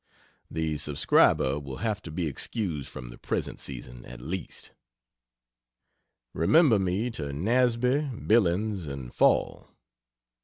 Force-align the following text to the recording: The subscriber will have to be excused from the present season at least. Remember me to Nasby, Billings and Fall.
The 0.49 0.77
subscriber 0.77 1.59
will 1.59 1.77
have 1.77 2.01
to 2.01 2.09
be 2.09 2.25
excused 2.25 2.89
from 2.89 3.11
the 3.11 3.19
present 3.19 3.59
season 3.59 4.03
at 4.05 4.19
least. 4.19 4.71
Remember 6.33 6.79
me 6.79 7.11
to 7.11 7.31
Nasby, 7.31 8.09
Billings 8.25 8.87
and 8.87 9.13
Fall. 9.13 9.69